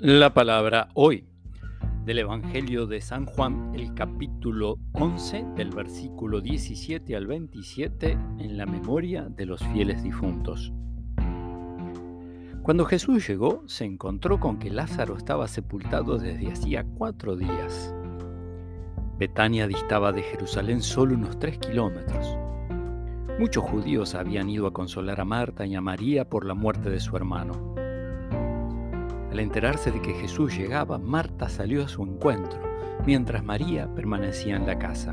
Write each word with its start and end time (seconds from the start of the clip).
La 0.00 0.32
palabra 0.32 0.90
hoy 0.94 1.26
del 2.04 2.20
Evangelio 2.20 2.86
de 2.86 3.00
San 3.00 3.26
Juan, 3.26 3.72
el 3.74 3.94
capítulo 3.94 4.78
11 4.92 5.44
del 5.56 5.70
versículo 5.70 6.40
17 6.40 7.16
al 7.16 7.26
27 7.26 8.12
en 8.12 8.56
la 8.56 8.64
memoria 8.64 9.24
de 9.28 9.44
los 9.44 9.60
fieles 9.72 10.04
difuntos. 10.04 10.72
Cuando 12.62 12.84
Jesús 12.84 13.26
llegó, 13.26 13.64
se 13.66 13.86
encontró 13.86 14.38
con 14.38 14.60
que 14.60 14.70
Lázaro 14.70 15.16
estaba 15.16 15.48
sepultado 15.48 16.16
desde 16.16 16.52
hacía 16.52 16.84
cuatro 16.84 17.34
días. 17.34 17.92
Betania 19.18 19.66
distaba 19.66 20.12
de 20.12 20.22
Jerusalén 20.22 20.80
solo 20.80 21.16
unos 21.16 21.40
tres 21.40 21.58
kilómetros. 21.58 22.38
Muchos 23.40 23.64
judíos 23.64 24.14
habían 24.14 24.48
ido 24.48 24.68
a 24.68 24.72
consolar 24.72 25.20
a 25.20 25.24
Marta 25.24 25.66
y 25.66 25.74
a 25.74 25.80
María 25.80 26.28
por 26.28 26.46
la 26.46 26.54
muerte 26.54 26.88
de 26.88 27.00
su 27.00 27.16
hermano. 27.16 27.77
Al 29.38 29.44
enterarse 29.44 29.92
de 29.92 30.02
que 30.02 30.14
Jesús 30.14 30.58
llegaba, 30.58 30.98
Marta 30.98 31.48
salió 31.48 31.84
a 31.84 31.88
su 31.88 32.02
encuentro, 32.02 32.60
mientras 33.06 33.44
María 33.44 33.86
permanecía 33.94 34.56
en 34.56 34.66
la 34.66 34.80
casa. 34.80 35.12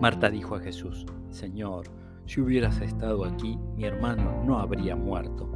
Marta 0.00 0.30
dijo 0.30 0.54
a 0.54 0.60
Jesús, 0.60 1.04
Señor, 1.28 1.88
si 2.24 2.40
hubieras 2.40 2.80
estado 2.80 3.24
aquí, 3.24 3.58
mi 3.74 3.82
hermano 3.82 4.44
no 4.44 4.60
habría 4.60 4.94
muerto. 4.94 5.50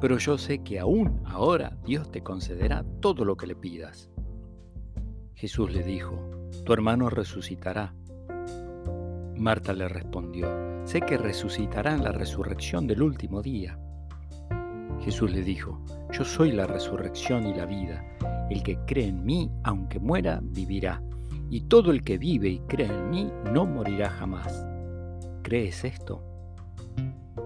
Pero 0.00 0.16
yo 0.18 0.38
sé 0.38 0.60
que 0.62 0.78
aún 0.78 1.20
ahora 1.24 1.76
Dios 1.84 2.12
te 2.12 2.22
concederá 2.22 2.84
todo 3.00 3.24
lo 3.24 3.36
que 3.36 3.48
le 3.48 3.56
pidas. 3.56 4.08
Jesús 5.34 5.72
le 5.72 5.82
dijo, 5.82 6.22
Tu 6.64 6.72
hermano 6.72 7.10
resucitará. 7.10 7.96
Marta 9.36 9.72
le 9.72 9.88
respondió, 9.88 10.46
Sé 10.84 11.00
que 11.00 11.18
resucitará 11.18 11.96
en 11.96 12.04
la 12.04 12.12
resurrección 12.12 12.86
del 12.86 13.02
último 13.02 13.42
día. 13.42 13.76
Jesús 15.04 15.30
le 15.30 15.42
dijo, 15.42 15.78
Yo 16.12 16.24
soy 16.24 16.52
la 16.52 16.66
resurrección 16.66 17.46
y 17.46 17.54
la 17.54 17.66
vida. 17.66 18.02
El 18.48 18.62
que 18.62 18.78
cree 18.86 19.08
en 19.08 19.22
mí, 19.24 19.50
aunque 19.62 19.98
muera, 19.98 20.40
vivirá. 20.42 21.02
Y 21.50 21.62
todo 21.62 21.90
el 21.90 22.02
que 22.02 22.16
vive 22.16 22.48
y 22.48 22.58
cree 22.60 22.86
en 22.86 23.10
mí, 23.10 23.30
no 23.52 23.66
morirá 23.66 24.08
jamás. 24.08 24.66
¿Crees 25.42 25.84
esto? 25.84 26.22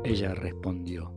Ella 0.05 0.35
respondió, 0.35 1.13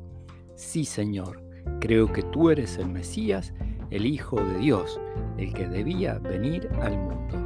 Sí, 0.56 0.84
Señor, 0.84 1.44
creo 1.80 2.12
que 2.12 2.24
tú 2.24 2.50
eres 2.50 2.78
el 2.80 2.90
Mesías, 2.90 3.54
el 3.92 4.08
Hijo 4.08 4.44
de 4.44 4.58
Dios, 4.58 5.00
el 5.38 5.54
que 5.54 5.68
debía 5.68 6.18
venir 6.18 6.68
al 6.82 6.98
mundo. 6.98 7.38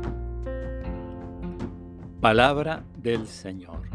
Palabra 2.22 2.86
del 2.98 3.28
Señor. 3.28 3.95